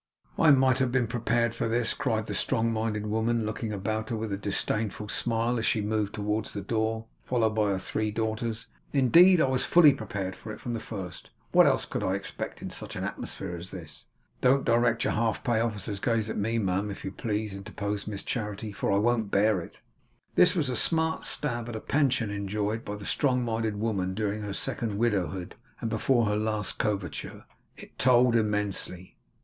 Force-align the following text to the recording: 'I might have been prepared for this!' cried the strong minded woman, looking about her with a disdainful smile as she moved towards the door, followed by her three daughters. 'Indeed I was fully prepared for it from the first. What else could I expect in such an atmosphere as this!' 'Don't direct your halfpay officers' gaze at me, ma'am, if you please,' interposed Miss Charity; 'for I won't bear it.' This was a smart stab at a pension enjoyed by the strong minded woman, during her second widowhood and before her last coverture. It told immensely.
'I 0.39 0.51
might 0.53 0.79
have 0.79 0.91
been 0.91 1.05
prepared 1.05 1.53
for 1.53 1.67
this!' 1.69 1.93
cried 1.93 2.25
the 2.25 2.33
strong 2.33 2.73
minded 2.73 3.05
woman, 3.05 3.45
looking 3.45 3.71
about 3.71 4.09
her 4.09 4.15
with 4.15 4.33
a 4.33 4.35
disdainful 4.35 5.07
smile 5.09 5.59
as 5.59 5.65
she 5.67 5.79
moved 5.79 6.15
towards 6.15 6.51
the 6.53 6.61
door, 6.61 7.05
followed 7.23 7.51
by 7.51 7.69
her 7.69 7.77
three 7.77 8.09
daughters. 8.09 8.65
'Indeed 8.93 9.39
I 9.39 9.45
was 9.47 9.63
fully 9.63 9.93
prepared 9.93 10.35
for 10.35 10.51
it 10.51 10.59
from 10.59 10.73
the 10.73 10.79
first. 10.79 11.29
What 11.51 11.67
else 11.67 11.85
could 11.85 12.01
I 12.01 12.15
expect 12.15 12.63
in 12.63 12.71
such 12.71 12.95
an 12.95 13.03
atmosphere 13.03 13.55
as 13.55 13.69
this!' 13.69 14.05
'Don't 14.41 14.65
direct 14.65 15.03
your 15.03 15.13
halfpay 15.13 15.63
officers' 15.63 15.99
gaze 15.99 16.31
at 16.31 16.35
me, 16.35 16.57
ma'am, 16.57 16.89
if 16.89 17.05
you 17.05 17.11
please,' 17.11 17.53
interposed 17.53 18.07
Miss 18.07 18.23
Charity; 18.23 18.71
'for 18.71 18.91
I 18.91 18.97
won't 18.97 19.29
bear 19.29 19.61
it.' 19.61 19.77
This 20.33 20.55
was 20.55 20.67
a 20.67 20.75
smart 20.75 21.25
stab 21.25 21.69
at 21.69 21.75
a 21.75 21.79
pension 21.79 22.31
enjoyed 22.31 22.83
by 22.83 22.95
the 22.95 23.05
strong 23.05 23.45
minded 23.45 23.75
woman, 23.79 24.15
during 24.15 24.41
her 24.41 24.53
second 24.55 24.97
widowhood 24.97 25.53
and 25.79 25.91
before 25.91 26.25
her 26.25 26.37
last 26.37 26.79
coverture. 26.79 27.45
It 27.77 27.99
told 27.99 28.35
immensely. 28.35 29.15